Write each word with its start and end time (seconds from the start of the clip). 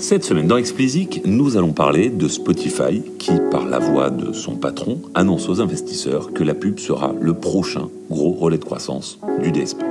Cette 0.00 0.22
semaine 0.22 0.46
dans 0.46 0.56
Explicit, 0.56 1.22
nous 1.26 1.56
allons 1.56 1.72
parler 1.72 2.08
de 2.08 2.28
Spotify 2.28 3.02
qui, 3.18 3.32
par 3.50 3.66
la 3.66 3.80
voix 3.80 4.10
de 4.10 4.32
son 4.32 4.54
patron, 4.54 5.00
annonce 5.12 5.48
aux 5.48 5.60
investisseurs 5.60 6.32
que 6.32 6.44
la 6.44 6.54
pub 6.54 6.78
sera 6.78 7.12
le 7.20 7.34
prochain 7.34 7.88
gros 8.08 8.30
relais 8.30 8.58
de 8.58 8.64
croissance 8.64 9.18
du 9.42 9.50
DSP. 9.50 9.82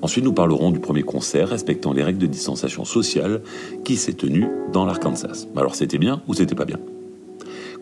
Ensuite, 0.00 0.24
nous 0.24 0.32
parlerons 0.32 0.70
du 0.70 0.80
premier 0.80 1.02
concert 1.02 1.50
respectant 1.50 1.92
les 1.92 2.02
règles 2.02 2.20
de 2.20 2.26
distanciation 2.26 2.86
sociale 2.86 3.42
qui 3.84 3.96
s'est 3.96 4.14
tenu 4.14 4.46
dans 4.72 4.86
l'Arkansas. 4.86 5.46
Alors 5.56 5.74
c'était 5.74 5.98
bien 5.98 6.22
ou 6.26 6.32
c'était 6.32 6.54
pas 6.54 6.64
bien? 6.64 6.78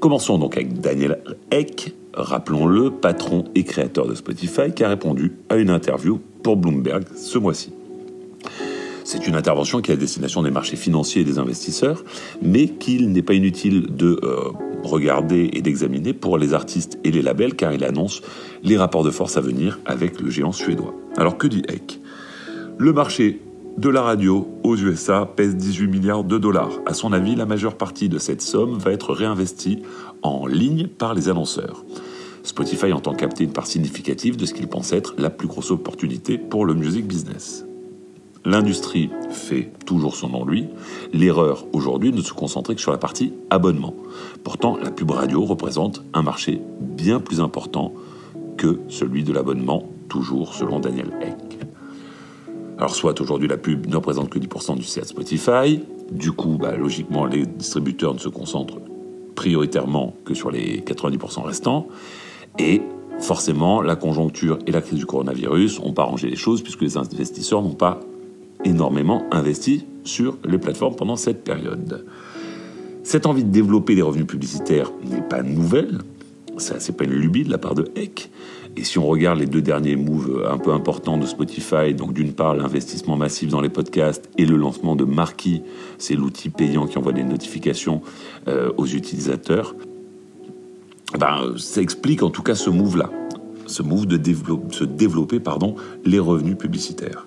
Commençons 0.00 0.36
donc 0.36 0.56
avec 0.56 0.80
Daniel 0.80 1.22
Eck, 1.52 1.94
rappelons-le, 2.12 2.90
patron 2.90 3.44
et 3.54 3.62
créateur 3.62 4.08
de 4.08 4.16
Spotify, 4.16 4.72
qui 4.74 4.82
a 4.82 4.88
répondu 4.88 5.32
à 5.48 5.56
une 5.56 5.70
interview 5.70 6.18
pour 6.42 6.56
Bloomberg 6.56 7.04
ce 7.14 7.38
mois-ci. 7.38 7.72
C'est 9.04 9.26
une 9.26 9.34
intervention 9.34 9.80
qui 9.80 9.90
est 9.90 9.94
à 9.94 9.96
destination 9.96 10.42
des 10.42 10.50
marchés 10.50 10.76
financiers 10.76 11.22
et 11.22 11.24
des 11.24 11.38
investisseurs, 11.38 12.04
mais 12.42 12.68
qu'il 12.68 13.10
n'est 13.12 13.22
pas 13.22 13.34
inutile 13.34 13.86
de 13.94 14.20
euh, 14.22 14.50
regarder 14.82 15.50
et 15.52 15.62
d'examiner 15.62 16.12
pour 16.12 16.38
les 16.38 16.54
artistes 16.54 16.98
et 17.04 17.10
les 17.10 17.22
labels, 17.22 17.54
car 17.54 17.72
il 17.72 17.84
annonce 17.84 18.22
les 18.62 18.76
rapports 18.76 19.04
de 19.04 19.10
force 19.10 19.36
à 19.36 19.40
venir 19.40 19.78
avec 19.86 20.20
le 20.20 20.30
géant 20.30 20.52
suédois. 20.52 20.94
Alors 21.16 21.38
que 21.38 21.46
dit 21.46 21.62
Eck 21.68 22.00
Le 22.78 22.92
marché 22.92 23.40
de 23.76 23.88
la 23.88 24.02
radio 24.02 24.48
aux 24.62 24.76
USA 24.76 25.26
pèse 25.26 25.56
18 25.56 25.86
milliards 25.86 26.24
de 26.24 26.38
dollars. 26.38 26.80
À 26.86 26.94
son 26.94 27.12
avis, 27.12 27.34
la 27.34 27.46
majeure 27.46 27.76
partie 27.76 28.08
de 28.08 28.18
cette 28.18 28.42
somme 28.42 28.78
va 28.78 28.92
être 28.92 29.12
réinvestie 29.12 29.80
en 30.22 30.46
ligne 30.46 30.86
par 30.86 31.14
les 31.14 31.28
annonceurs. 31.28 31.84
Spotify 32.42 32.92
entend 32.92 33.14
capter 33.14 33.44
une 33.44 33.52
part 33.52 33.66
significative 33.66 34.36
de 34.36 34.46
ce 34.46 34.54
qu'il 34.54 34.66
pense 34.66 34.92
être 34.92 35.14
la 35.18 35.30
plus 35.30 35.46
grosse 35.46 35.70
opportunité 35.70 36.38
pour 36.38 36.64
le 36.64 36.74
music 36.74 37.06
business. 37.06 37.64
L'industrie 38.44 39.10
fait 39.30 39.70
toujours 39.84 40.16
son 40.16 40.32
ennui. 40.32 40.66
L'erreur 41.12 41.66
aujourd'hui 41.72 42.10
ne 42.10 42.22
se 42.22 42.32
concentrer 42.32 42.74
que 42.74 42.80
sur 42.80 42.90
la 42.90 42.98
partie 42.98 43.34
abonnement. 43.50 43.94
Pourtant, 44.44 44.78
la 44.82 44.90
pub 44.90 45.10
radio 45.10 45.44
représente 45.44 46.02
un 46.14 46.22
marché 46.22 46.60
bien 46.80 47.20
plus 47.20 47.40
important 47.40 47.92
que 48.56 48.80
celui 48.88 49.24
de 49.24 49.32
l'abonnement, 49.32 49.84
toujours 50.08 50.54
selon 50.54 50.80
Daniel 50.80 51.10
Eck. 51.20 51.58
Alors 52.78 52.94
soit 52.94 53.20
aujourd'hui 53.20 53.46
la 53.46 53.58
pub 53.58 53.86
ne 53.86 53.96
représente 53.96 54.30
que 54.30 54.38
10% 54.38 54.76
du 54.76 54.84
CA 54.84 55.04
Spotify, 55.04 55.80
du 56.10 56.32
coup 56.32 56.56
bah, 56.58 56.74
logiquement 56.76 57.26
les 57.26 57.44
distributeurs 57.44 58.14
ne 58.14 58.18
se 58.18 58.30
concentrent 58.30 58.78
prioritairement 59.34 60.14
que 60.24 60.32
sur 60.32 60.50
les 60.50 60.80
90% 60.80 61.42
restants, 61.42 61.88
et 62.58 62.80
forcément 63.18 63.82
la 63.82 63.96
conjoncture 63.96 64.58
et 64.66 64.72
la 64.72 64.80
crise 64.80 64.98
du 64.98 65.04
coronavirus 65.04 65.80
n'ont 65.80 65.92
pas 65.92 66.04
rangé 66.04 66.30
les 66.30 66.36
choses 66.36 66.62
puisque 66.62 66.80
les 66.80 66.96
investisseurs 66.96 67.60
n'ont 67.60 67.74
pas 67.74 68.00
énormément 68.64 69.26
investi 69.30 69.86
sur 70.04 70.38
les 70.44 70.58
plateformes 70.58 70.96
pendant 70.96 71.16
cette 71.16 71.44
période. 71.44 72.04
Cette 73.02 73.26
envie 73.26 73.44
de 73.44 73.50
développer 73.50 73.94
des 73.94 74.02
revenus 74.02 74.26
publicitaires 74.26 74.92
n'est 75.04 75.22
pas 75.22 75.42
nouvelle, 75.42 75.98
ça 76.58 76.78
c'est 76.78 76.96
pas 76.96 77.04
une 77.04 77.12
lubie 77.12 77.44
de 77.44 77.50
la 77.50 77.58
part 77.58 77.74
de 77.74 77.90
Eck. 77.96 78.30
Et 78.76 78.84
si 78.84 78.98
on 78.98 79.06
regarde 79.06 79.38
les 79.38 79.46
deux 79.46 79.62
derniers 79.62 79.96
moves 79.96 80.46
un 80.48 80.58
peu 80.58 80.72
importants 80.72 81.18
de 81.18 81.26
Spotify, 81.26 81.92
donc 81.92 82.12
d'une 82.12 82.32
part 82.32 82.54
l'investissement 82.54 83.16
massif 83.16 83.50
dans 83.50 83.60
les 83.60 83.68
podcasts 83.68 84.30
et 84.38 84.46
le 84.46 84.56
lancement 84.56 84.94
de 84.94 85.04
Marquee, 85.04 85.62
c'est 85.98 86.14
l'outil 86.14 86.50
payant 86.50 86.86
qui 86.86 86.96
envoie 86.96 87.12
des 87.12 87.24
notifications 87.24 88.00
euh, 88.46 88.70
aux 88.76 88.86
utilisateurs, 88.86 89.74
ben, 91.18 91.54
ça 91.56 91.82
explique 91.82 92.22
en 92.22 92.30
tout 92.30 92.42
cas 92.42 92.54
ce 92.54 92.70
move-là, 92.70 93.10
ce 93.66 93.82
move 93.82 94.06
de 94.06 94.20
se 94.70 94.84
développer 94.84 95.40
pardon, 95.40 95.74
les 96.04 96.20
revenus 96.20 96.56
publicitaires. 96.56 97.26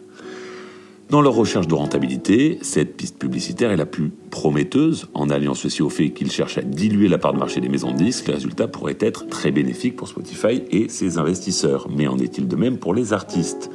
Dans 1.14 1.22
leur 1.22 1.36
recherche 1.36 1.68
de 1.68 1.76
rentabilité, 1.76 2.58
cette 2.64 2.98
piste 2.98 3.20
publicitaire 3.20 3.70
est 3.70 3.78
la 3.78 3.86
plus 3.86 4.12
prometteuse, 4.32 5.10
en 5.14 5.30
alliant 5.30 5.54
ceci 5.54 5.84
au 5.84 5.90
fait 5.90 6.10
qu'ils 6.10 6.32
cherchent 6.32 6.58
à 6.58 6.64
diluer 6.64 7.08
la 7.08 7.20
part 7.20 7.34
de 7.34 7.38
marché 7.38 7.62
des 7.62 7.70
maisons 7.70 7.92
de 7.92 7.98
disques, 7.98 8.30
les 8.30 8.34
résultats 8.34 8.68
pourraient 8.68 8.98
être 9.00 9.28
très 9.28 9.52
bénéfiques 9.52 9.96
pour 9.96 10.08
Spotify 10.08 10.64
et 10.72 10.90
ses 10.90 11.20
investisseurs. 11.20 11.88
Mais 11.96 12.08
en 12.08 12.18
est-il 12.18 12.48
de 12.48 12.56
même 12.56 12.80
pour 12.80 12.96
les 12.96 13.14
artistes? 13.14 13.70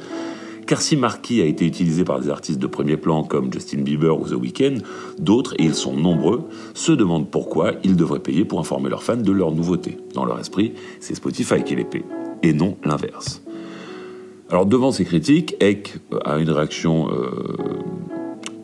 Car 0.67 0.81
si 0.81 0.97
Marquis 0.97 1.39
a 1.39 1.45
été 1.45 1.65
utilisé 1.65 2.03
par 2.03 2.19
des 2.19 2.29
artistes 2.29 2.59
de 2.59 2.67
premier 2.67 2.97
plan 2.97 3.23
comme 3.23 3.53
Justin 3.53 3.83
Bieber 3.83 4.19
ou 4.19 4.27
The 4.27 4.33
Weeknd, 4.33 4.79
d'autres, 5.17 5.53
et 5.59 5.63
ils 5.63 5.75
sont 5.75 5.93
nombreux, 5.93 6.41
se 6.73 6.91
demandent 6.91 7.31
pourquoi 7.31 7.75
ils 7.85 7.95
devraient 7.95 8.19
payer 8.19 8.43
pour 8.43 8.59
informer 8.59 8.89
leurs 8.89 9.03
fans 9.03 9.15
de 9.15 9.31
leurs 9.31 9.53
nouveautés. 9.53 9.95
Dans 10.13 10.25
leur 10.25 10.41
esprit, 10.41 10.73
c'est 10.99 11.15
Spotify 11.15 11.63
qui 11.63 11.77
les 11.77 11.85
paie, 11.85 12.03
et 12.43 12.51
non 12.51 12.75
l'inverse. 12.83 13.41
Alors 14.51 14.65
devant 14.65 14.91
ces 14.91 15.05
critiques, 15.05 15.55
Eck 15.59 15.97
a 16.25 16.39
une 16.39 16.49
réaction 16.49 17.07
euh, 17.11 17.29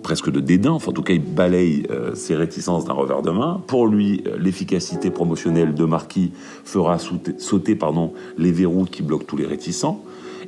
presque 0.02 0.32
de 0.32 0.40
dédain, 0.40 0.72
enfin 0.72 0.90
en 0.90 0.94
tout 0.94 1.04
cas 1.04 1.14
il 1.14 1.22
balaye 1.22 1.86
euh, 1.92 2.16
ses 2.16 2.36
réticences 2.36 2.86
d'un 2.86 2.94
revers 2.94 3.22
de 3.22 3.30
main. 3.30 3.62
Pour 3.68 3.86
lui, 3.86 4.24
euh, 4.26 4.36
l'efficacité 4.40 5.12
promotionnelle 5.12 5.76
de 5.76 5.86
Marquis 5.86 6.32
fera 6.64 6.98
sauter, 6.98 7.78
les 8.40 8.52
verrous 8.52 8.86
qui 8.86 9.04
bloquent 9.04 9.26
tous 9.28 9.38
les 9.38 9.46
réticents. 9.46 10.04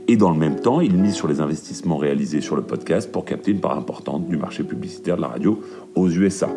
Et 0.08 0.18
dans 0.18 0.32
le 0.32 0.38
même 0.38 0.60
temps, 0.60 0.82
il 0.82 0.96
mise 0.96 1.14
sur 1.14 1.28
les 1.28 1.40
investissements 1.40 1.98
réalisés 1.98 2.42
sur 2.42 2.56
le 2.56 2.64
podcast 2.64 3.12
pour 3.12 3.24
capter 3.24 3.52
une 3.52 3.60
part 3.60 3.78
importante 3.78 4.28
du 4.28 4.38
marché 4.38 4.64
publicitaire 4.64 5.18
de 5.18 5.22
la 5.22 5.28
radio 5.28 5.62
aux 5.94 6.10
USA. 6.10 6.50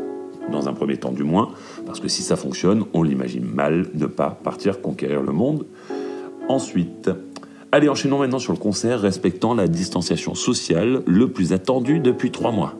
Dans 0.50 0.68
un 0.68 0.72
premier 0.72 0.96
temps 0.96 1.12
du 1.12 1.22
moins, 1.22 1.50
parce 1.84 2.00
que 2.00 2.08
si 2.08 2.22
ça 2.22 2.36
fonctionne, 2.36 2.84
on 2.94 3.02
l'imagine 3.02 3.44
mal 3.44 3.88
ne 3.92 4.06
pas 4.06 4.30
partir 4.42 4.80
conquérir 4.80 5.20
le 5.20 5.32
monde. 5.32 5.66
Ensuite, 6.48 7.10
Allez, 7.72 7.88
enchaînons 7.88 8.18
maintenant 8.18 8.40
sur 8.40 8.52
le 8.52 8.58
concert 8.58 9.00
respectant 9.00 9.54
la 9.54 9.68
distanciation 9.68 10.34
sociale 10.34 11.02
le 11.06 11.28
plus 11.28 11.52
attendu 11.52 12.00
depuis 12.00 12.32
trois 12.32 12.50
mois. 12.50 12.74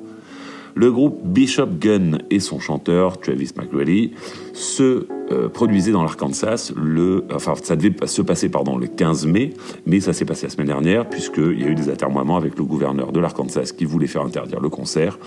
Le 0.75 0.91
groupe 0.91 1.21
Bishop 1.25 1.79
Gunn 1.81 2.19
et 2.31 2.41
son 2.41 2.59
chanteur 2.59 3.19
Travis 3.21 3.51
McGrady 3.57 4.15
se 4.53 5.07
euh, 5.31 5.49
produisaient 5.49 5.93
dans 5.93 6.03
l'Arkansas 6.03 6.73
le, 6.77 7.25
enfin 7.33 7.55
ça 7.63 7.77
devait 7.77 7.95
se 8.05 8.21
passer 8.21 8.49
pardon 8.49 8.77
le 8.77 8.89
15 8.89 9.27
mai, 9.27 9.55
mais 9.87 10.01
ça 10.01 10.13
s'est 10.13 10.25
passé 10.25 10.47
la 10.47 10.51
semaine 10.51 10.67
dernière 10.67 11.09
puisqu'il 11.09 11.61
y 11.61 11.65
a 11.65 11.69
eu 11.69 11.77
des 11.77 11.89
atermoiements 11.89 12.37
avec 12.37 12.59
le 12.59 12.65
gouverneur 12.65 13.13
de 13.13 13.21
l'Arkansas 13.21 13.73
qui 13.77 13.85
voulait 13.85 14.09
faire 14.09 14.23
interdire 14.23 14.59
le 14.59 14.71
concert. 14.71 15.21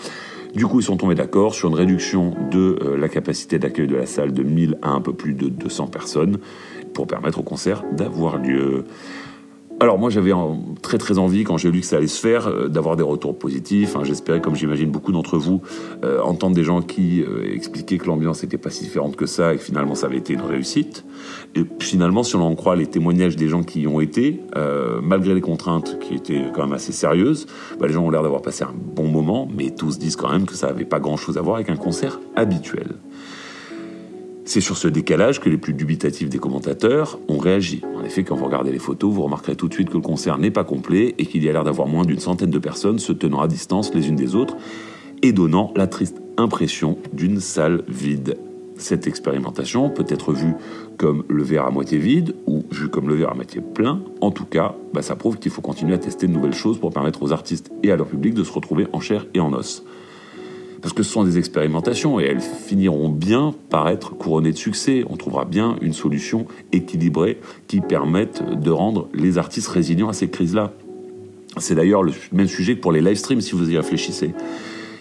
Du 0.53 0.67
coup, 0.67 0.81
ils 0.81 0.83
sont 0.83 0.97
tombés 0.97 1.15
d'accord 1.15 1.55
sur 1.55 1.69
une 1.69 1.75
réduction 1.75 2.33
de 2.51 2.77
euh, 2.81 2.97
la 2.97 3.07
capacité 3.07 3.59
d'accueil 3.59 3.87
de 3.87 3.95
la 3.95 4.07
salle 4.07 4.33
de 4.33 4.43
1000 4.43 4.77
à 4.81 4.89
un 4.89 4.99
peu 4.99 5.13
plus 5.13 5.33
de 5.33 5.47
200 5.47 5.87
personnes 5.87 6.39
pour 6.93 7.07
permettre 7.07 7.39
au 7.39 7.43
concert 7.43 7.83
d'avoir 7.93 8.37
lieu. 8.37 8.83
Alors 9.83 9.99
moi 9.99 10.09
j'avais 10.09 10.31
très 10.81 10.97
très 10.97 11.17
envie 11.17 11.43
quand 11.43 11.57
j'ai 11.57 11.69
lu 11.69 11.81
que 11.81 11.85
ça 11.85 11.97
allait 11.97 12.07
se 12.07 12.17
faire 12.17 12.47
euh, 12.47 12.69
d'avoir 12.69 12.95
des 12.95 13.03
retours 13.03 13.37
positifs. 13.37 13.97
J'espérais, 14.03 14.39
comme 14.39 14.55
j'imagine 14.55 14.89
beaucoup 14.89 15.11
d'entre 15.11 15.37
vous, 15.37 15.61
euh, 16.05 16.21
entendre 16.21 16.55
des 16.55 16.63
gens 16.63 16.81
qui 16.81 17.21
euh, 17.21 17.53
expliquaient 17.53 17.97
que 17.97 18.05
l'ambiance 18.07 18.43
n'était 18.43 18.57
pas 18.57 18.69
si 18.69 18.85
différente 18.85 19.17
que 19.17 19.25
ça 19.25 19.53
et 19.53 19.57
que 19.57 19.63
finalement 19.63 19.93
ça 19.93 20.05
avait 20.07 20.19
été 20.19 20.31
une 20.31 20.41
réussite. 20.41 21.03
Et 21.55 21.65
finalement, 21.81 22.23
si 22.23 22.37
on 22.37 22.41
en 22.43 22.55
croit 22.55 22.77
les 22.77 22.87
témoignages 22.87 23.35
des 23.35 23.49
gens 23.49 23.61
qui 23.61 23.81
y 23.81 23.87
ont 23.87 23.99
été, 23.99 24.39
malgré 25.01 25.33
les 25.35 25.41
contraintes 25.41 25.99
qui 25.99 26.15
étaient 26.15 26.45
quand 26.53 26.63
même 26.63 26.73
assez 26.73 26.93
sérieuses, 26.93 27.45
bah, 27.77 27.87
les 27.87 27.93
gens 27.93 28.05
ont 28.05 28.09
l'air 28.09 28.23
d'avoir 28.23 28.41
passé 28.41 28.63
un 28.63 28.73
bon 28.73 29.09
moment, 29.09 29.49
mais 29.53 29.69
tous 29.71 29.99
disent 29.99 30.15
quand 30.15 30.31
même 30.31 30.45
que 30.45 30.55
ça 30.55 30.67
n'avait 30.67 30.85
pas 30.85 30.99
grand-chose 30.99 31.37
à 31.37 31.41
voir 31.41 31.57
avec 31.57 31.69
un 31.69 31.75
concert 31.75 32.19
habituel. 32.35 32.95
C'est 34.45 34.61
sur 34.61 34.77
ce 34.77 34.89
décalage 34.89 35.39
que 35.39 35.49
les 35.49 35.57
plus 35.57 35.73
dubitatifs 35.73 36.29
des 36.29 36.37
commentateurs 36.37 37.17
ont 37.29 37.37
réagi. 37.37 37.81
En 37.95 38.03
effet, 38.03 38.23
quand 38.23 38.35
vous 38.35 38.45
regardez 38.45 38.71
les 38.71 38.79
photos, 38.79 39.13
vous 39.13 39.21
remarquerez 39.21 39.55
tout 39.55 39.69
de 39.69 39.73
suite 39.73 39.89
que 39.89 39.95
le 39.95 40.01
concert 40.01 40.37
n'est 40.37 40.51
pas 40.51 40.65
complet 40.65 41.15
et 41.17 41.25
qu'il 41.25 41.43
y 41.43 41.49
a 41.49 41.53
l'air 41.53 41.63
d'avoir 41.63 41.87
moins 41.87 42.03
d'une 42.03 42.19
centaine 42.19 42.49
de 42.49 42.59
personnes 42.59 42.99
se 42.99 43.13
tenant 43.13 43.39
à 43.39 43.47
distance 43.47 43.93
les 43.93 44.09
unes 44.09 44.17
des 44.17 44.35
autres 44.35 44.57
et 45.21 45.31
donnant 45.31 45.71
la 45.77 45.87
triste 45.87 46.21
impression 46.35 46.97
d'une 47.13 47.39
salle 47.39 47.83
vide. 47.87 48.37
Cette 48.75 49.07
expérimentation 49.07 49.89
peut 49.89 50.05
être 50.09 50.33
vue 50.33 50.55
comme 50.97 51.23
le 51.29 51.43
verre 51.43 51.65
à 51.65 51.71
moitié 51.71 51.97
vide 51.97 52.35
ou 52.45 52.63
vue 52.69 52.89
comme 52.89 53.07
le 53.07 53.15
verre 53.15 53.31
à 53.31 53.35
moitié 53.35 53.61
plein. 53.61 54.01
En 54.19 54.31
tout 54.31 54.45
cas, 54.45 54.75
bah, 54.93 55.01
ça 55.01 55.15
prouve 55.15 55.37
qu'il 55.37 55.51
faut 55.51 55.61
continuer 55.61 55.93
à 55.93 55.99
tester 55.99 56.27
de 56.27 56.33
nouvelles 56.33 56.53
choses 56.53 56.79
pour 56.79 56.91
permettre 56.91 57.23
aux 57.23 57.31
artistes 57.31 57.71
et 57.81 57.91
à 57.91 57.95
leur 57.95 58.07
public 58.07 58.33
de 58.33 58.43
se 58.43 58.51
retrouver 58.51 58.87
en 58.91 58.99
chair 58.99 59.25
et 59.33 59.39
en 59.39 59.53
os 59.53 59.85
parce 60.83 60.91
que 60.91 61.01
ce 61.01 61.11
sont 61.11 61.23
des 61.23 61.37
expérimentations 61.37 62.19
et 62.19 62.25
elles 62.25 62.41
finiront 62.41 63.07
bien 63.07 63.55
par 63.69 63.87
être 63.87 64.15
couronnées 64.17 64.51
de 64.51 64.57
succès. 64.57 65.05
On 65.09 65.15
trouvera 65.15 65.45
bien 65.45 65.77
une 65.81 65.93
solution 65.93 66.45
équilibrée 66.73 67.39
qui 67.67 67.79
permette 67.79 68.43
de 68.43 68.69
rendre 68.69 69.07
les 69.13 69.37
artistes 69.37 69.69
résilients 69.69 70.09
à 70.09 70.13
ces 70.13 70.29
crises-là. 70.29 70.73
C'est 71.55 71.75
d'ailleurs 71.75 72.03
le 72.03 72.11
même 72.33 72.49
sujet 72.49 72.75
que 72.75 72.81
pour 72.81 72.91
les 72.91 72.99
live 72.99 73.15
streams, 73.15 73.39
si 73.39 73.53
vous 73.53 73.71
y 73.71 73.77
réfléchissez. 73.77 74.33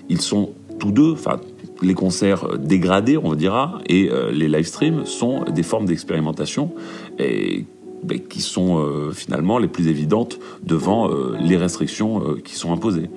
Ils 0.09 0.21
sont 0.21 0.51
tous 0.79 0.93
deux, 0.93 1.11
enfin, 1.11 1.41
les 1.83 1.95
concerts 1.95 2.59
dégradés, 2.59 3.17
on 3.17 3.35
dira, 3.35 3.81
et 3.89 4.09
euh, 4.09 4.31
les 4.31 4.47
live 4.47 4.67
streams 4.67 5.05
sont 5.05 5.45
des 5.47 5.65
formes 5.65 5.87
d'expérimentation 5.87 6.71
et 7.19 7.65
ben, 8.05 8.21
qui 8.21 8.41
sont 8.41 8.79
euh, 8.79 9.11
finalement 9.11 9.59
les 9.59 9.69
plus 9.69 9.89
évidentes 9.89 10.39
devant 10.62 11.11
euh, 11.11 11.37
les 11.41 11.56
restrictions 11.56 12.37
qui 12.45 12.55
sont 12.55 12.73
imposées. 12.73 13.11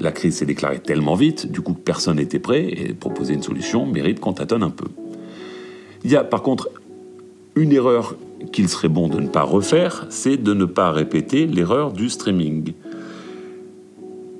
La 0.00 0.12
crise 0.12 0.36
s'est 0.36 0.46
déclarée 0.46 0.80
tellement 0.80 1.14
vite, 1.14 1.52
du 1.52 1.60
coup 1.60 1.74
que 1.74 1.80
personne 1.80 2.16
n'était 2.16 2.38
prêt, 2.38 2.64
et 2.64 2.94
proposer 2.94 3.34
une 3.34 3.42
solution 3.42 3.86
mérite 3.86 4.18
qu'on 4.18 4.32
tâtonne 4.32 4.62
un 4.62 4.70
peu. 4.70 4.86
Il 6.04 6.10
y 6.10 6.16
a 6.16 6.24
par 6.24 6.42
contre 6.42 6.70
une 7.54 7.72
erreur 7.72 8.16
qu'il 8.52 8.68
serait 8.68 8.88
bon 8.88 9.08
de 9.08 9.20
ne 9.20 9.28
pas 9.28 9.42
refaire, 9.42 10.06
c'est 10.08 10.38
de 10.38 10.54
ne 10.54 10.64
pas 10.64 10.90
répéter 10.90 11.46
l'erreur 11.46 11.92
du 11.92 12.08
streaming. 12.08 12.72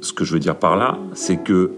Ce 0.00 0.14
que 0.14 0.24
je 0.24 0.32
veux 0.32 0.38
dire 0.38 0.56
par 0.56 0.76
là, 0.76 0.98
c'est 1.12 1.36
que 1.36 1.72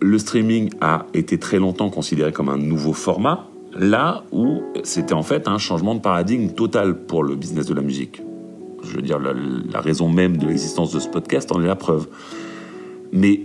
le 0.00 0.18
streaming 0.18 0.70
a 0.80 1.06
été 1.14 1.38
très 1.38 1.58
longtemps 1.58 1.90
considéré 1.90 2.30
comme 2.30 2.48
un 2.48 2.58
nouveau 2.58 2.92
format, 2.92 3.48
là 3.76 4.22
où 4.30 4.62
c'était 4.84 5.14
en 5.14 5.22
fait 5.22 5.48
un 5.48 5.58
changement 5.58 5.96
de 5.96 6.00
paradigme 6.00 6.50
total 6.50 6.94
pour 7.06 7.24
le 7.24 7.34
business 7.34 7.66
de 7.66 7.74
la 7.74 7.82
musique. 7.82 8.22
Je 8.84 8.96
veux 8.96 9.02
dire, 9.02 9.18
la, 9.18 9.32
la 9.72 9.80
raison 9.80 10.08
même 10.08 10.36
de 10.36 10.46
l'existence 10.46 10.92
de 10.92 11.00
ce 11.00 11.08
podcast 11.08 11.50
en 11.50 11.60
est 11.62 11.66
la 11.66 11.74
preuve. 11.74 12.06
Mais 13.14 13.42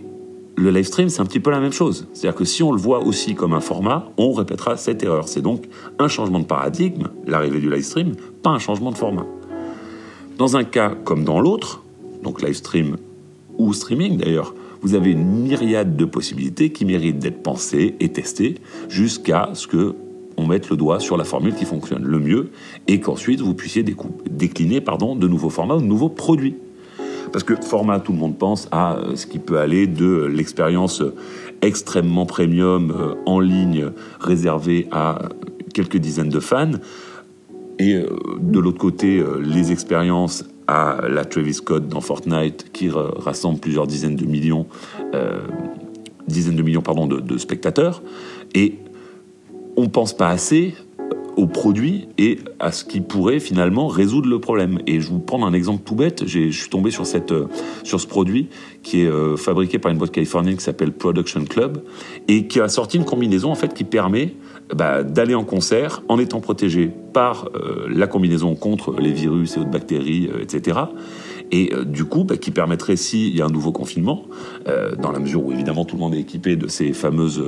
le 0.57 0.71
live 0.71 0.85
stream, 0.85 1.09
c'est 1.09 1.21
un 1.21 1.25
petit 1.25 1.39
peu 1.39 1.51
la 1.51 1.59
même 1.59 1.71
chose. 1.71 2.07
C'est-à-dire 2.11 2.35
que 2.35 2.43
si 2.43 2.63
on 2.63 2.71
le 2.71 2.79
voit 2.79 3.05
aussi 3.05 3.35
comme 3.35 3.53
un 3.53 3.61
format, 3.61 4.11
on 4.17 4.33
répétera 4.33 4.75
cette 4.77 5.03
erreur. 5.03 5.27
C'est 5.27 5.43
donc 5.43 5.65
un 5.99 6.07
changement 6.07 6.39
de 6.39 6.45
paradigme, 6.45 7.09
l'arrivée 7.27 7.59
du 7.59 7.69
live 7.69 7.83
stream, 7.83 8.15
pas 8.41 8.49
un 8.49 8.57
changement 8.57 8.91
de 8.91 8.97
format. 8.97 9.27
Dans 10.39 10.57
un 10.57 10.63
cas 10.63 10.95
comme 11.05 11.23
dans 11.23 11.39
l'autre, 11.39 11.83
donc 12.23 12.41
live 12.41 12.55
stream 12.55 12.97
ou 13.59 13.71
streaming 13.73 14.17
d'ailleurs, 14.17 14.55
vous 14.81 14.95
avez 14.95 15.11
une 15.11 15.43
myriade 15.43 15.95
de 15.95 16.05
possibilités 16.05 16.71
qui 16.71 16.83
méritent 16.83 17.19
d'être 17.19 17.43
pensées 17.43 17.95
et 17.99 18.09
testées 18.09 18.55
jusqu'à 18.89 19.51
ce 19.53 19.67
que 19.67 19.95
on 20.35 20.47
mette 20.47 20.69
le 20.69 20.77
doigt 20.77 20.99
sur 20.99 21.15
la 21.15 21.25
formule 21.25 21.53
qui 21.53 21.65
fonctionne 21.65 22.05
le 22.05 22.17
mieux 22.17 22.49
et 22.87 23.01
qu'ensuite 23.01 23.41
vous 23.41 23.53
puissiez 23.53 23.83
décliner 23.83 24.81
pardon, 24.81 25.15
de 25.15 25.27
nouveaux 25.27 25.49
formats 25.49 25.75
ou 25.75 25.81
de 25.81 25.85
nouveaux 25.85 26.09
produits. 26.09 26.55
Parce 27.31 27.43
que 27.43 27.55
format, 27.55 27.99
tout 27.99 28.11
le 28.11 28.17
monde 28.17 28.37
pense 28.37 28.67
à 28.71 28.95
euh, 28.95 29.15
ce 29.15 29.27
qui 29.27 29.39
peut 29.39 29.59
aller 29.59 29.87
de 29.87 30.25
l'expérience 30.25 31.03
extrêmement 31.61 32.25
premium 32.25 32.91
euh, 32.91 33.15
en 33.25 33.39
ligne 33.39 33.91
réservée 34.19 34.87
à 34.91 35.19
quelques 35.73 35.97
dizaines 35.97 36.29
de 36.29 36.39
fans, 36.39 36.71
et 37.77 37.95
euh, 37.95 38.07
de 38.39 38.59
l'autre 38.59 38.79
côté, 38.79 39.23
les 39.41 39.71
expériences 39.71 40.45
à 40.67 40.99
la 41.07 41.25
Travis 41.25 41.55
Scott 41.55 41.87
dans 41.87 42.01
Fortnite 42.01 42.71
qui 42.71 42.89
rassemble 42.89 43.59
plusieurs 43.59 43.87
dizaines 43.87 44.15
de 44.15 44.25
millions, 44.25 44.67
dizaines 46.27 46.57
de 46.57 46.61
millions 46.61 46.83
spectateurs. 47.37 48.03
Et 48.53 48.75
on 49.77 49.87
pense 49.87 50.15
pas 50.15 50.29
assez 50.29 50.75
au 51.35 51.47
produit 51.47 52.07
et 52.17 52.39
à 52.59 52.71
ce 52.71 52.83
qui 52.83 53.01
pourrait 53.01 53.39
finalement 53.39 53.87
résoudre 53.87 54.29
le 54.29 54.39
problème. 54.39 54.79
Et 54.87 54.99
je 54.99 55.09
vous 55.09 55.19
prends 55.19 55.45
un 55.45 55.53
exemple 55.53 55.83
tout 55.85 55.95
bête. 55.95 56.23
Je 56.25 56.49
suis 56.49 56.69
tombé 56.69 56.91
sur, 56.91 57.05
cette, 57.05 57.31
euh, 57.31 57.47
sur 57.83 57.99
ce 57.99 58.07
produit 58.07 58.49
qui 58.83 59.01
est 59.01 59.07
euh, 59.07 59.35
fabriqué 59.37 59.79
par 59.79 59.91
une 59.91 59.97
boîte 59.97 60.11
californienne 60.11 60.55
qui 60.55 60.63
s'appelle 60.63 60.91
Production 60.91 61.43
Club 61.45 61.81
et 62.27 62.47
qui 62.47 62.59
a 62.59 62.67
sorti 62.67 62.97
une 62.97 63.05
combinaison 63.05 63.51
en 63.51 63.55
fait 63.55 63.73
qui 63.73 63.83
permet 63.83 64.35
bah, 64.73 65.03
d'aller 65.03 65.35
en 65.35 65.43
concert 65.43 66.03
en 66.07 66.19
étant 66.19 66.39
protégé 66.39 66.91
par 67.13 67.49
euh, 67.55 67.87
la 67.89 68.07
combinaison 68.07 68.55
contre 68.55 68.95
les 68.99 69.11
virus 69.11 69.57
et 69.57 69.59
autres 69.59 69.71
bactéries, 69.71 70.29
etc 70.41 70.79
et 71.51 71.71
du 71.83 72.05
coup 72.05 72.25
bah, 72.25 72.37
qui 72.37 72.51
permettrait 72.51 72.95
s'il 72.95 73.35
y 73.35 73.41
a 73.41 73.45
un 73.45 73.49
nouveau 73.49 73.71
confinement, 73.71 74.25
dans 74.99 75.11
la 75.11 75.17
mesure 75.17 75.43
où 75.43 75.51
évidemment 75.51 75.83
tout 75.83 75.95
le 75.95 75.99
monde 75.99 76.13
est 76.13 76.19
équipé 76.19 76.55
de 76.55 76.67
ces 76.67 76.93
fameuses, 76.93 77.43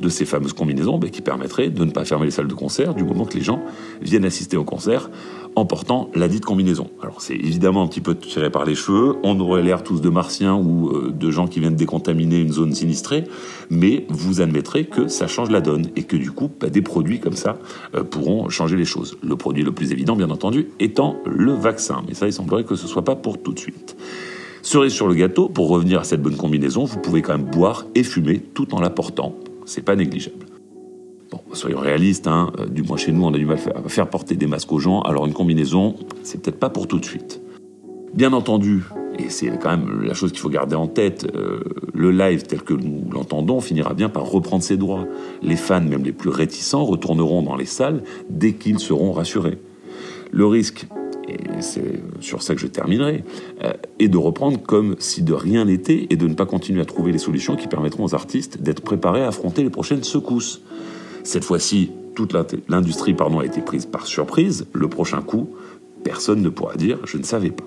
de 0.00 0.08
ces 0.08 0.24
fameuses 0.24 0.52
combinaisons, 0.52 0.98
bah, 0.98 1.06
qui 1.10 1.22
permettrait 1.22 1.70
de 1.70 1.84
ne 1.84 1.92
pas 1.92 2.04
fermer 2.04 2.24
les 2.24 2.32
salles 2.32 2.48
de 2.48 2.54
concert 2.54 2.92
du 2.92 3.04
moment 3.04 3.24
que 3.26 3.34
les 3.34 3.42
gens 3.42 3.60
viennent 4.00 4.24
assister 4.24 4.56
au 4.56 4.64
concert 4.64 5.10
en 5.56 5.64
portant 5.64 6.10
la 6.14 6.28
dite 6.28 6.44
combinaison. 6.44 6.90
Alors 7.02 7.22
c'est 7.22 7.34
évidemment 7.34 7.82
un 7.82 7.88
petit 7.88 8.02
peu 8.02 8.14
tiré 8.14 8.50
par 8.50 8.66
les 8.66 8.74
cheveux, 8.74 9.16
on 9.22 9.40
aurait 9.40 9.62
l'air 9.62 9.82
tous 9.82 10.02
de 10.02 10.10
martiens 10.10 10.54
ou 10.54 10.90
euh, 10.90 11.10
de 11.10 11.30
gens 11.30 11.48
qui 11.48 11.60
viennent 11.60 11.76
décontaminer 11.76 12.38
une 12.38 12.52
zone 12.52 12.74
sinistrée, 12.74 13.24
mais 13.70 14.06
vous 14.10 14.42
admettrez 14.42 14.84
que 14.84 15.08
ça 15.08 15.26
change 15.26 15.50
la 15.50 15.62
donne 15.62 15.86
et 15.96 16.02
que 16.02 16.16
du 16.16 16.30
coup 16.30 16.50
bah, 16.60 16.68
des 16.68 16.82
produits 16.82 17.20
comme 17.20 17.36
ça 17.36 17.58
euh, 17.94 18.04
pourront 18.04 18.50
changer 18.50 18.76
les 18.76 18.84
choses. 18.84 19.16
Le 19.22 19.36
produit 19.36 19.64
le 19.64 19.72
plus 19.72 19.92
évident 19.92 20.14
bien 20.14 20.30
entendu 20.30 20.68
étant 20.78 21.16
le 21.24 21.52
vaccin, 21.52 22.02
mais 22.06 22.12
ça 22.12 22.26
il 22.26 22.34
semblerait 22.34 22.64
que 22.64 22.74
ce 22.74 22.86
soit 22.86 23.04
pas 23.04 23.16
pour 23.16 23.42
tout 23.42 23.54
de 23.54 23.58
suite. 23.58 23.96
Cerise 24.60 24.92
sur 24.92 25.06
le 25.06 25.14
gâteau, 25.14 25.48
pour 25.48 25.68
revenir 25.68 26.00
à 26.00 26.04
cette 26.04 26.20
bonne 26.20 26.36
combinaison, 26.36 26.84
vous 26.84 26.98
pouvez 26.98 27.22
quand 27.22 27.38
même 27.38 27.46
boire 27.46 27.86
et 27.94 28.02
fumer 28.02 28.40
tout 28.40 28.74
en 28.74 28.80
la 28.80 28.90
portant. 28.90 29.34
C'est 29.64 29.82
pas 29.82 29.94
négligeable. 29.96 30.45
Soyons 31.56 31.80
réalistes, 31.80 32.26
hein, 32.26 32.52
euh, 32.58 32.66
du 32.66 32.82
moins 32.82 32.98
chez 32.98 33.12
nous, 33.12 33.24
on 33.24 33.32
a 33.32 33.38
du 33.38 33.46
mal 33.46 33.56
à 33.74 33.88
faire 33.88 34.10
porter 34.10 34.36
des 34.36 34.46
masques 34.46 34.70
aux 34.72 34.78
gens, 34.78 35.00
alors 35.00 35.24
une 35.24 35.32
combinaison, 35.32 35.94
c'est 36.22 36.42
peut-être 36.42 36.58
pas 36.58 36.68
pour 36.68 36.86
tout 36.86 36.98
de 36.98 37.04
suite. 37.06 37.40
Bien 38.12 38.34
entendu, 38.34 38.84
et 39.18 39.30
c'est 39.30 39.58
quand 39.58 39.70
même 39.70 40.02
la 40.02 40.12
chose 40.12 40.32
qu'il 40.32 40.40
faut 40.40 40.50
garder 40.50 40.76
en 40.76 40.86
tête, 40.86 41.26
euh, 41.34 41.60
le 41.94 42.10
live 42.10 42.42
tel 42.42 42.60
que 42.60 42.74
nous 42.74 43.10
l'entendons 43.10 43.62
finira 43.62 43.94
bien 43.94 44.10
par 44.10 44.30
reprendre 44.30 44.62
ses 44.62 44.76
droits. 44.76 45.06
Les 45.40 45.56
fans, 45.56 45.80
même 45.80 46.04
les 46.04 46.12
plus 46.12 46.28
réticents, 46.28 46.84
retourneront 46.84 47.42
dans 47.42 47.56
les 47.56 47.64
salles 47.64 48.02
dès 48.28 48.52
qu'ils 48.52 48.78
seront 48.78 49.12
rassurés. 49.12 49.58
Le 50.32 50.44
risque, 50.44 50.86
et 51.26 51.38
c'est 51.60 52.02
sur 52.20 52.42
ça 52.42 52.54
que 52.54 52.60
je 52.60 52.66
terminerai, 52.66 53.24
euh, 53.64 53.72
est 53.98 54.08
de 54.08 54.18
reprendre 54.18 54.60
comme 54.60 54.94
si 54.98 55.22
de 55.22 55.32
rien 55.32 55.64
n'était 55.64 56.06
et 56.10 56.16
de 56.16 56.26
ne 56.26 56.34
pas 56.34 56.44
continuer 56.44 56.82
à 56.82 56.84
trouver 56.84 57.12
les 57.12 57.18
solutions 57.18 57.56
qui 57.56 57.66
permettront 57.66 58.04
aux 58.04 58.14
artistes 58.14 58.60
d'être 58.60 58.82
préparés 58.82 59.22
à 59.22 59.28
affronter 59.28 59.62
les 59.62 59.70
prochaines 59.70 60.04
secousses. 60.04 60.60
Cette 61.26 61.42
fois-ci, 61.42 61.90
toute 62.14 62.36
l'industrie 62.68 63.16
a 63.18 63.44
été 63.44 63.60
prise 63.60 63.84
par 63.84 64.06
surprise. 64.06 64.68
Le 64.72 64.86
prochain 64.86 65.22
coup, 65.22 65.48
personne 66.04 66.40
ne 66.40 66.48
pourra 66.48 66.76
dire 66.76 67.00
je 67.04 67.18
ne 67.18 67.24
savais 67.24 67.50
pas. 67.50 67.64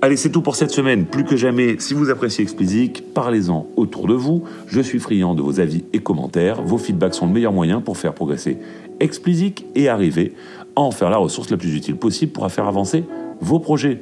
Allez, 0.00 0.16
c'est 0.16 0.30
tout 0.30 0.40
pour 0.40 0.56
cette 0.56 0.70
semaine. 0.70 1.04
Plus 1.04 1.24
que 1.24 1.36
jamais, 1.36 1.76
si 1.80 1.92
vous 1.92 2.08
appréciez 2.08 2.42
Explicit, 2.42 3.04
parlez-en 3.12 3.66
autour 3.76 4.06
de 4.06 4.14
vous. 4.14 4.44
Je 4.68 4.80
suis 4.80 5.00
friand 5.00 5.34
de 5.34 5.42
vos 5.42 5.60
avis 5.60 5.84
et 5.92 5.98
commentaires. 5.98 6.62
Vos 6.62 6.78
feedbacks 6.78 7.14
sont 7.14 7.26
le 7.26 7.32
meilleur 7.34 7.52
moyen 7.52 7.82
pour 7.82 7.98
faire 7.98 8.14
progresser 8.14 8.56
Explicit 9.00 9.66
et 9.74 9.90
arriver 9.90 10.32
à 10.74 10.80
en 10.80 10.90
faire 10.90 11.10
la 11.10 11.18
ressource 11.18 11.50
la 11.50 11.58
plus 11.58 11.74
utile 11.74 11.96
possible 11.96 12.32
pour 12.32 12.50
faire 12.50 12.66
avancer 12.66 13.04
vos 13.42 13.60
projets. 13.60 14.00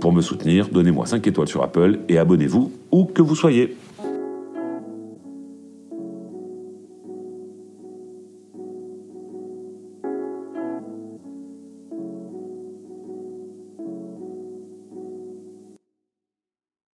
Pour 0.00 0.12
me 0.12 0.22
soutenir, 0.22 0.70
donnez-moi 0.70 1.06
5 1.06 1.24
étoiles 1.24 1.46
sur 1.46 1.62
Apple 1.62 2.00
et 2.08 2.18
abonnez-vous 2.18 2.72
où 2.90 3.04
que 3.04 3.22
vous 3.22 3.36
soyez. 3.36 3.76